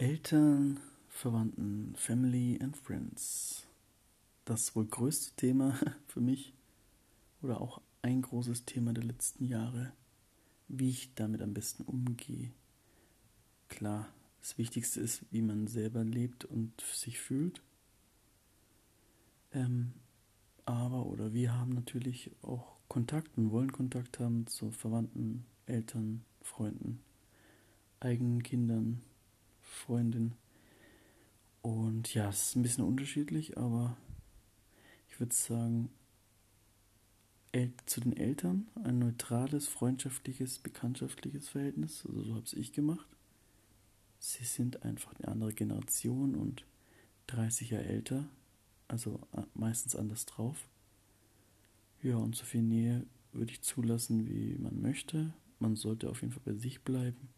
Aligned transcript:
Eltern, 0.00 0.80
Verwandten, 1.08 1.94
Family 1.94 2.58
and 2.62 2.74
Friends. 2.74 3.66
Das 4.46 4.74
wohl 4.74 4.86
größte 4.86 5.36
Thema 5.36 5.78
für 6.06 6.22
mich 6.22 6.54
oder 7.42 7.60
auch 7.60 7.82
ein 8.00 8.22
großes 8.22 8.64
Thema 8.64 8.94
der 8.94 9.04
letzten 9.04 9.44
Jahre, 9.44 9.92
wie 10.68 10.88
ich 10.88 11.14
damit 11.16 11.42
am 11.42 11.52
besten 11.52 11.82
umgehe. 11.82 12.50
Klar, 13.68 14.08
das 14.40 14.56
Wichtigste 14.56 15.02
ist, 15.02 15.22
wie 15.32 15.42
man 15.42 15.66
selber 15.66 16.02
lebt 16.02 16.46
und 16.46 16.80
sich 16.80 17.20
fühlt. 17.20 17.60
Ähm, 19.52 19.92
aber 20.64 21.04
oder 21.04 21.34
wir 21.34 21.52
haben 21.54 21.74
natürlich 21.74 22.30
auch 22.40 22.78
Kontakt 22.88 23.36
und 23.36 23.50
wollen 23.50 23.70
Kontakt 23.70 24.18
haben 24.18 24.46
zu 24.46 24.70
Verwandten, 24.70 25.44
Eltern, 25.66 26.24
Freunden, 26.40 27.02
eigenen 28.00 28.42
Kindern, 28.42 29.02
Freundin. 29.70 30.34
Und 31.62 32.12
ja, 32.14 32.28
es 32.28 32.48
ist 32.48 32.56
ein 32.56 32.62
bisschen 32.62 32.84
unterschiedlich, 32.84 33.56
aber 33.56 33.96
ich 35.08 35.20
würde 35.20 35.34
sagen, 35.34 35.90
zu 37.86 38.00
den 38.00 38.16
Eltern 38.16 38.68
ein 38.84 38.98
neutrales, 38.98 39.66
freundschaftliches, 39.66 40.58
bekanntschaftliches 40.58 41.48
Verhältnis. 41.48 42.04
Also 42.06 42.22
so 42.22 42.34
habe 42.34 42.44
es 42.44 42.52
ich 42.52 42.72
gemacht. 42.72 43.06
Sie 44.18 44.44
sind 44.44 44.84
einfach 44.84 45.14
eine 45.14 45.28
andere 45.28 45.52
Generation 45.52 46.34
und 46.34 46.64
30 47.26 47.70
Jahre 47.70 47.86
älter, 47.86 48.28
also 48.88 49.20
äh, 49.32 49.42
meistens 49.54 49.96
anders 49.96 50.26
drauf. 50.26 50.68
Ja, 52.02 52.16
und 52.16 52.36
so 52.36 52.44
viel 52.44 52.62
Nähe 52.62 53.06
würde 53.32 53.52
ich 53.52 53.62
zulassen, 53.62 54.28
wie 54.28 54.56
man 54.58 54.80
möchte. 54.80 55.32
Man 55.58 55.76
sollte 55.76 56.08
auf 56.08 56.22
jeden 56.22 56.32
Fall 56.32 56.42
bei 56.44 56.54
sich 56.54 56.82
bleiben 56.82 57.28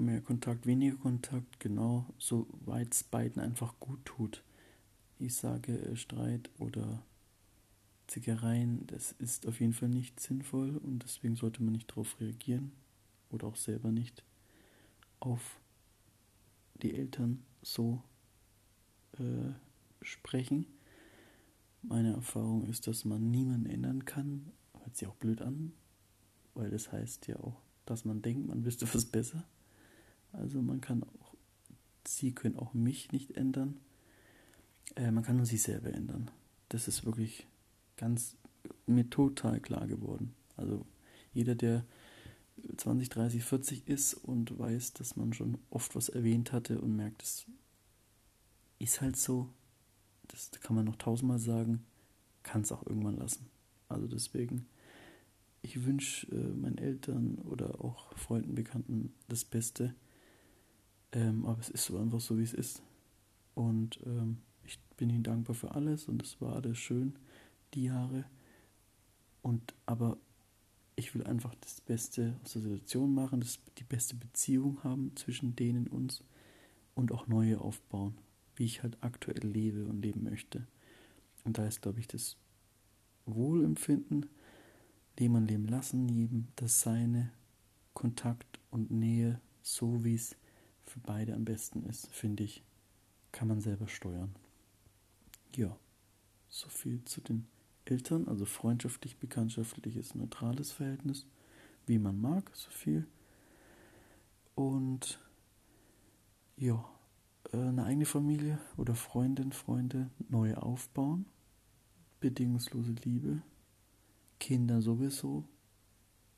mehr 0.00 0.20
Kontakt, 0.20 0.66
weniger 0.66 0.96
Kontakt, 0.96 1.60
genau, 1.60 2.06
soweit 2.18 2.94
es 2.94 3.04
beiden 3.04 3.40
einfach 3.40 3.78
gut 3.80 4.04
tut. 4.04 4.42
Ich 5.18 5.34
sage, 5.34 5.78
äh, 5.78 5.96
Streit 5.96 6.50
oder 6.58 7.02
Zickereien, 8.06 8.86
das 8.86 9.12
ist 9.12 9.46
auf 9.46 9.60
jeden 9.60 9.74
Fall 9.74 9.88
nicht 9.88 10.18
sinnvoll 10.20 10.76
und 10.78 11.02
deswegen 11.02 11.36
sollte 11.36 11.62
man 11.62 11.72
nicht 11.72 11.90
darauf 11.90 12.18
reagieren 12.20 12.72
oder 13.30 13.46
auch 13.46 13.56
selber 13.56 13.92
nicht 13.92 14.24
auf 15.20 15.60
die 16.82 16.94
Eltern 16.94 17.44
so 17.62 18.02
äh, 19.18 19.52
sprechen. 20.00 20.66
Meine 21.82 22.12
Erfahrung 22.12 22.66
ist, 22.68 22.86
dass 22.86 23.04
man 23.04 23.30
niemanden 23.30 23.66
ändern 23.66 24.04
kann. 24.04 24.52
Hört 24.80 24.96
sich 24.96 25.08
auch 25.08 25.16
blöd 25.16 25.42
an, 25.42 25.72
weil 26.54 26.70
das 26.70 26.90
heißt 26.92 27.26
ja 27.26 27.36
auch, 27.40 27.60
dass 27.86 28.04
man 28.04 28.22
denkt, 28.22 28.46
man 28.46 28.64
wüsste 28.64 28.92
was 28.94 29.04
besser. 29.04 29.44
Also 30.32 30.60
man 30.62 30.80
kann 30.80 31.02
auch, 31.02 31.34
sie 32.06 32.32
können 32.32 32.56
auch 32.56 32.74
mich 32.74 33.12
nicht 33.12 33.36
ändern. 33.36 33.78
Äh, 34.96 35.10
man 35.10 35.24
kann 35.24 35.36
nur 35.36 35.46
sich 35.46 35.62
selber 35.62 35.92
ändern. 35.92 36.30
Das 36.68 36.88
ist 36.88 37.04
wirklich 37.04 37.46
ganz 37.96 38.36
mir 38.86 39.08
total 39.08 39.60
klar 39.60 39.86
geworden. 39.86 40.34
Also 40.56 40.84
jeder, 41.32 41.54
der 41.54 41.84
20, 42.76 43.08
30, 43.08 43.44
40 43.44 43.88
ist 43.88 44.14
und 44.14 44.58
weiß, 44.58 44.94
dass 44.94 45.16
man 45.16 45.32
schon 45.32 45.58
oft 45.70 45.94
was 45.94 46.08
erwähnt 46.08 46.52
hatte 46.52 46.80
und 46.80 46.96
merkt, 46.96 47.22
es 47.22 47.46
ist 48.78 49.00
halt 49.00 49.16
so, 49.16 49.48
das 50.28 50.50
kann 50.60 50.76
man 50.76 50.84
noch 50.84 50.96
tausendmal 50.96 51.38
sagen, 51.38 51.84
kann 52.42 52.62
es 52.62 52.72
auch 52.72 52.86
irgendwann 52.86 53.16
lassen. 53.16 53.46
Also 53.88 54.06
deswegen, 54.06 54.66
ich 55.62 55.84
wünsche 55.84 56.26
äh, 56.32 56.54
meinen 56.54 56.78
Eltern 56.78 57.38
oder 57.38 57.82
auch 57.84 58.14
Freunden, 58.16 58.54
Bekannten 58.54 59.12
das 59.28 59.44
Beste. 59.44 59.94
Ähm, 61.12 61.46
aber 61.46 61.60
es 61.60 61.70
ist 61.70 61.86
so 61.86 61.98
einfach 61.98 62.20
so, 62.20 62.38
wie 62.38 62.42
es 62.42 62.54
ist. 62.54 62.82
Und 63.54 64.00
ähm, 64.06 64.38
ich 64.64 64.78
bin 64.96 65.10
ihnen 65.10 65.22
dankbar 65.22 65.54
für 65.54 65.74
alles 65.74 66.08
und 66.08 66.22
es 66.22 66.40
war 66.40 66.56
alles 66.56 66.78
schön, 66.78 67.14
die 67.74 67.84
Jahre. 67.84 68.24
Und 69.42 69.74
aber 69.86 70.18
ich 70.96 71.14
will 71.14 71.24
einfach 71.24 71.54
das 71.60 71.80
Beste 71.80 72.34
aus 72.42 72.54
der 72.54 72.62
Situation 72.62 73.14
machen, 73.14 73.40
das, 73.40 73.60
die 73.78 73.84
beste 73.84 74.16
Beziehung 74.16 74.82
haben 74.82 75.12
zwischen 75.14 75.54
denen 75.54 75.86
und 75.86 75.92
uns 75.92 76.24
und 76.94 77.12
auch 77.12 77.28
neue 77.28 77.60
aufbauen, 77.60 78.18
wie 78.56 78.64
ich 78.64 78.82
halt 78.82 78.98
aktuell 79.00 79.46
lebe 79.46 79.84
und 79.84 80.02
leben 80.02 80.24
möchte. 80.24 80.66
Und 81.44 81.56
da 81.58 81.66
ist, 81.66 81.80
glaube 81.80 82.00
ich, 82.00 82.08
das 82.08 82.36
Wohlempfinden, 83.24 84.26
leben 85.18 85.36
und 85.36 85.46
leben 85.46 85.68
lassen, 85.68 86.08
jedem 86.08 86.48
das 86.56 86.80
Seine, 86.80 87.30
Kontakt 87.94 88.58
und 88.70 88.90
Nähe, 88.90 89.40
so 89.62 90.04
wie 90.04 90.14
es 90.14 90.36
für 90.88 91.00
beide 91.00 91.34
am 91.34 91.44
besten 91.44 91.82
ist, 91.84 92.08
finde 92.08 92.44
ich, 92.44 92.62
kann 93.32 93.48
man 93.48 93.60
selber 93.60 93.88
steuern. 93.88 94.34
Ja, 95.54 95.76
so 96.48 96.68
viel 96.68 97.04
zu 97.04 97.20
den 97.20 97.46
Eltern, 97.84 98.28
also 98.28 98.44
freundschaftlich, 98.44 99.18
bekanntschaftliches, 99.18 100.14
neutrales 100.14 100.72
Verhältnis, 100.72 101.26
wie 101.86 101.98
man 101.98 102.20
mag, 102.20 102.50
so 102.54 102.70
viel. 102.70 103.06
Und 104.54 105.20
ja, 106.56 106.84
eine 107.52 107.84
eigene 107.84 108.04
Familie 108.04 108.58
oder 108.76 108.94
Freundin, 108.94 109.52
Freunde 109.52 110.10
neu 110.28 110.54
aufbauen, 110.54 111.26
bedingungslose 112.20 112.92
Liebe, 113.04 113.42
Kinder 114.38 114.82
sowieso. 114.82 115.44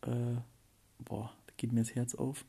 Äh, 0.03 0.37
boah, 0.99 1.35
da 1.47 1.55
geht 1.57 1.73
mir 1.73 1.81
das 1.81 1.95
Herz 1.95 2.15
auf 2.15 2.45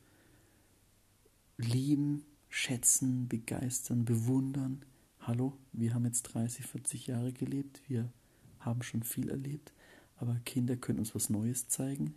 lieben, 1.61 2.25
schätzen, 2.49 3.27
begeistern, 3.27 4.05
bewundern. 4.05 4.83
Hallo, 5.19 5.57
wir 5.71 5.93
haben 5.93 6.05
jetzt 6.05 6.23
30, 6.23 6.65
40 6.65 7.07
Jahre 7.07 7.31
gelebt, 7.31 7.81
wir 7.87 8.11
haben 8.59 8.81
schon 8.81 9.03
viel 9.03 9.29
erlebt, 9.29 9.71
aber 10.17 10.35
Kinder 10.45 10.75
können 10.75 10.99
uns 10.99 11.15
was 11.15 11.29
Neues 11.29 11.67
zeigen. 11.67 12.15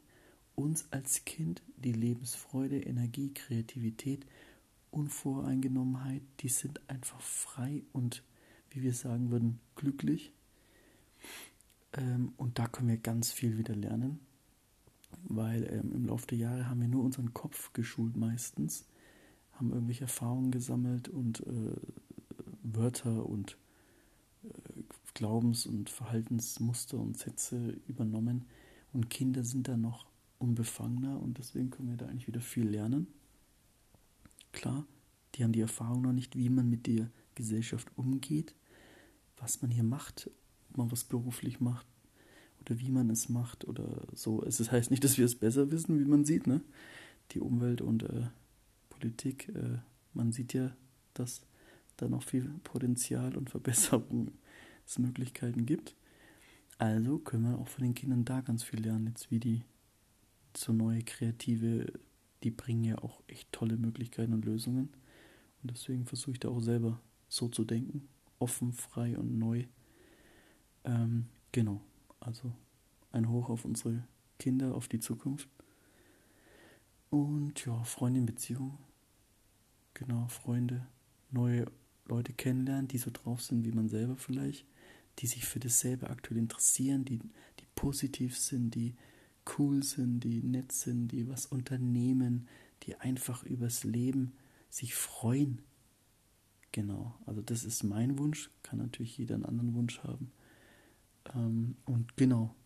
Uns 0.55 0.87
als 0.93 1.25
Kind 1.25 1.63
die 1.77 1.93
Lebensfreude, 1.93 2.79
Energie, 2.81 3.35
Kreativität, 3.35 4.25
Unvoreingenommenheit, 4.91 6.23
die 6.41 6.49
sind 6.49 6.81
einfach 6.89 7.21
frei 7.21 7.83
und, 7.93 8.23
wie 8.71 8.83
wir 8.83 8.95
sagen 8.95 9.31
würden, 9.31 9.59
glücklich. 9.75 10.33
Ähm, 11.93 12.35
und 12.37 12.59
da 12.61 12.69
können 12.69 12.89
wir 12.89 12.99
ganz 12.99 13.33
viel 13.33 13.59
wieder 13.59 13.75
lernen, 13.75 14.21
weil 15.25 15.65
ähm, 15.65 15.93
im 15.93 16.07
Laufe 16.07 16.29
der 16.29 16.39
Jahre 16.39 16.69
haben 16.69 16.81
wir 16.81 16.89
nur 16.89 17.03
unseren 17.03 17.35
Kopf 17.35 17.73
geschult 17.73 18.17
meistens 18.17 18.87
haben 19.57 19.71
irgendwelche 19.71 20.03
Erfahrungen 20.03 20.51
gesammelt 20.51 21.09
und 21.09 21.41
äh, 21.41 21.77
Wörter 22.63 23.27
und 23.27 23.57
äh, 24.45 24.83
Glaubens- 25.15 25.67
und 25.67 25.91
Verhaltensmuster 25.91 26.99
und 26.99 27.19
Sätze 27.19 27.77
übernommen. 27.87 28.45
Und 28.93 29.11
Kinder 29.11 29.45
sind 29.45 29.69
da 29.69 29.77
noch 29.77 30.07
unbefangener 30.39 31.21
und 31.21 31.39
deswegen 31.39 31.71
können 31.71 31.91
wir 31.91 31.97
da 31.97 32.07
eigentlich 32.07 32.27
wieder 32.27 32.41
viel 32.41 32.69
lernen. 32.69 33.07
Klar, 34.53 34.87
die 35.35 35.45
haben 35.45 35.53
die 35.53 35.61
Erfahrung 35.61 36.03
noch 36.03 36.13
nicht, 36.13 36.37
wie 36.37 36.49
man 36.49 36.69
mit 36.69 36.87
der 36.87 37.11
Gesellschaft 37.35 37.89
umgeht, 37.97 38.55
was 39.37 39.63
man 39.63 39.71
hier 39.71 39.83
macht, 39.83 40.31
ob 40.71 40.79
man 40.79 40.93
was 40.93 41.05
beruflich 41.05 41.61
macht 41.61 41.87
oder 42.61 42.79
wie 42.79 42.91
man 42.91 43.11
es 43.11 43.29
macht 43.29 43.65
oder 43.65 44.07
so. 44.13 44.43
Es 44.45 44.71
heißt 44.71 44.91
nicht, 44.91 45.03
dass 45.05 45.19
wir 45.19 45.25
es 45.25 45.35
besser 45.35 45.71
wissen, 45.71 45.99
wie 45.99 46.05
man 46.05 46.25
sieht, 46.25 46.47
ne? 46.47 46.61
Die 47.33 47.41
Umwelt 47.41 47.81
und 47.81 48.05
äh, 48.05 48.27
Politik, 48.99 49.49
äh, 49.49 49.79
man 50.13 50.33
sieht 50.33 50.55
ja, 50.55 50.71
dass 51.15 51.43
da 51.97 52.09
noch 52.09 52.23
viel 52.23 52.49
Potenzial 52.65 53.37
und 53.37 53.51
Verbesserungsmöglichkeiten 53.51 55.67
gibt. 55.67 55.95
Also 56.79 57.19
können 57.19 57.45
wir 57.45 57.59
auch 57.59 57.69
von 57.69 57.85
den 57.85 57.95
Kindern 57.95 58.25
da 58.25 58.41
ganz 58.41 58.65
viel 58.65 58.81
lernen, 58.81 59.09
jetzt 59.09 59.31
wie 59.31 59.39
die 59.39 59.63
so 60.57 60.73
neue 60.73 61.03
Kreative, 61.03 61.93
die 62.43 62.51
bringen 62.51 62.85
ja 62.85 62.99
auch 62.99 63.23
echt 63.27 63.53
tolle 63.53 63.77
Möglichkeiten 63.77 64.33
und 64.33 64.45
Lösungen. 64.45 64.89
Und 65.63 65.71
deswegen 65.71 66.05
versuche 66.05 66.33
ich 66.33 66.41
da 66.41 66.49
auch 66.49 66.61
selber 66.61 67.01
so 67.29 67.49
zu 67.49 67.65
denken, 67.65 68.09
offen, 68.39 68.73
frei 68.73 69.19
und 69.19 69.39
neu. 69.39 69.65
Ähm, 70.85 71.27
genau, 71.53 71.81
also 72.21 72.53
ein 73.13 73.29
Hoch 73.29 73.49
auf 73.49 73.65
unsere 73.65 74.05
Kinder, 74.39 74.75
auf 74.75 74.89
die 74.89 75.01
Zukunft. 75.01 75.49
Und 77.15 77.65
ja, 77.65 77.85
Freundin, 77.85 78.27
Beziehung. 78.27 78.77
Genau, 79.95 80.27
Freunde, 80.27 80.85
neue 81.31 81.67
Leute 82.07 82.33
kennenlernen, 82.33 82.89
die 82.89 82.99
so 82.99 83.13
drauf 83.13 83.41
sind 83.41 83.65
wie 83.65 83.71
man 83.71 83.89
selber 83.89 84.17
vielleicht, 84.17 84.67
die 85.21 85.29
sich 85.29 85.45
für 85.45 85.61
dasselbe 85.61 86.11
aktuell 86.11 86.39
interessieren, 86.39 87.05
die, 87.05 87.21
die 87.21 87.67
positiv 87.77 88.37
sind, 88.37 88.75
die 88.75 88.97
cool 89.57 89.85
sind, 89.85 90.25
die 90.25 90.43
nett 90.43 90.73
sind, 90.73 91.13
die 91.13 91.29
was 91.29 91.47
unternehmen, 91.47 92.49
die 92.83 92.97
einfach 92.97 93.45
übers 93.45 93.85
Leben 93.85 94.33
sich 94.69 94.97
freuen. 94.97 95.63
Genau, 96.73 97.15
also 97.27 97.43
das 97.43 97.63
ist 97.63 97.85
mein 97.85 98.19
Wunsch, 98.19 98.51
kann 98.65 98.81
natürlich 98.81 99.17
jeder 99.19 99.37
einen 99.37 99.45
anderen 99.45 99.75
Wunsch 99.75 100.03
haben. 100.03 100.33
Ähm, 101.33 101.77
und 101.85 102.17
genau, 102.17 102.57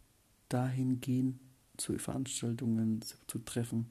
dahin 0.49 1.03
gehen, 1.03 1.39
zu 1.77 1.99
Veranstaltungen, 1.99 3.03
zu, 3.03 3.19
zu 3.27 3.41
Treffen, 3.41 3.91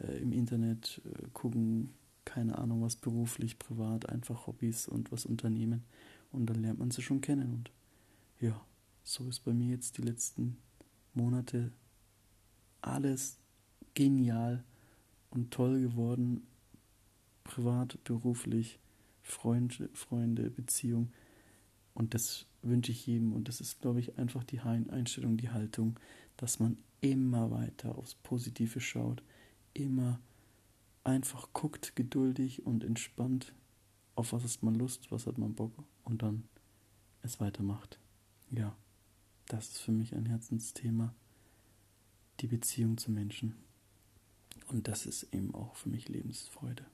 äh, 0.00 0.18
im 0.18 0.32
Internet 0.32 1.00
äh, 1.04 1.28
gucken, 1.32 1.90
keine 2.24 2.58
Ahnung, 2.58 2.82
was 2.82 2.96
beruflich, 2.96 3.58
privat, 3.58 4.08
einfach 4.08 4.46
Hobbys 4.46 4.86
und 4.86 5.10
was 5.10 5.26
unternehmen. 5.26 5.84
Und 6.32 6.46
dann 6.46 6.62
lernt 6.62 6.78
man 6.78 6.90
sie 6.90 7.02
schon 7.02 7.20
kennen. 7.20 7.52
Und 7.52 7.70
ja, 8.40 8.60
so 9.02 9.28
ist 9.28 9.40
bei 9.40 9.52
mir 9.52 9.70
jetzt 9.70 9.98
die 9.98 10.02
letzten 10.02 10.58
Monate 11.14 11.72
alles 12.82 13.38
genial 13.94 14.64
und 15.30 15.50
toll 15.50 15.80
geworden. 15.80 16.46
Privat, 17.42 18.02
beruflich, 18.04 18.78
Freunde, 19.22 19.90
Freunde, 19.92 20.50
Beziehung. 20.50 21.12
Und 21.94 22.14
das 22.14 22.46
wünsche 22.62 22.92
ich 22.92 23.06
jedem. 23.06 23.32
Und 23.32 23.48
das 23.48 23.60
ist, 23.60 23.80
glaube 23.80 24.00
ich, 24.00 24.18
einfach 24.18 24.44
die 24.44 24.60
Einstellung, 24.60 25.36
die 25.36 25.50
Haltung, 25.50 25.98
dass 26.36 26.60
man 26.60 26.78
immer 27.00 27.50
weiter 27.50 27.96
aufs 27.96 28.14
Positive 28.14 28.80
schaut, 28.80 29.22
immer 29.74 30.20
einfach 31.04 31.48
guckt, 31.52 31.96
geduldig 31.96 32.66
und 32.66 32.84
entspannt, 32.84 33.54
auf 34.14 34.32
was 34.32 34.44
hat 34.44 34.62
man 34.62 34.74
Lust, 34.74 35.10
was 35.10 35.26
hat 35.26 35.38
man 35.38 35.54
Bock 35.54 35.72
und 36.04 36.22
dann 36.22 36.44
es 37.22 37.40
weitermacht. 37.40 37.98
Ja, 38.50 38.76
das 39.46 39.68
ist 39.68 39.78
für 39.78 39.92
mich 39.92 40.14
ein 40.14 40.26
Herzensthema, 40.26 41.14
die 42.40 42.46
Beziehung 42.46 42.98
zu 42.98 43.10
Menschen. 43.10 43.56
Und 44.68 44.88
das 44.88 45.06
ist 45.06 45.34
eben 45.34 45.54
auch 45.54 45.74
für 45.76 45.88
mich 45.88 46.08
Lebensfreude. 46.08 46.86